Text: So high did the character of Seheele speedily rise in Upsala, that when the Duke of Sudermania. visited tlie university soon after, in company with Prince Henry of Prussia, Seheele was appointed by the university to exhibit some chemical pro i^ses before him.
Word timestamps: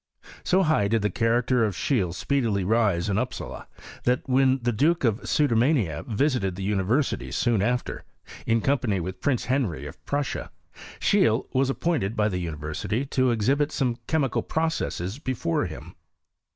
So 0.43 0.63
high 0.63 0.87
did 0.87 1.03
the 1.03 1.11
character 1.11 1.63
of 1.63 1.75
Seheele 1.75 2.11
speedily 2.11 2.63
rise 2.63 3.07
in 3.07 3.19
Upsala, 3.19 3.67
that 4.03 4.27
when 4.27 4.57
the 4.63 4.71
Duke 4.71 5.03
of 5.03 5.21
Sudermania. 5.29 6.01
visited 6.07 6.55
tlie 6.55 6.63
university 6.63 7.29
soon 7.31 7.61
after, 7.61 8.03
in 8.47 8.61
company 8.61 8.99
with 8.99 9.21
Prince 9.21 9.45
Henry 9.45 9.85
of 9.85 10.03
Prussia, 10.07 10.49
Seheele 10.99 11.45
was 11.53 11.69
appointed 11.69 12.15
by 12.15 12.29
the 12.29 12.39
university 12.39 13.05
to 13.05 13.29
exhibit 13.29 13.71
some 13.71 13.99
chemical 14.07 14.41
pro 14.41 14.63
i^ses 14.65 15.23
before 15.23 15.67
him. 15.67 15.93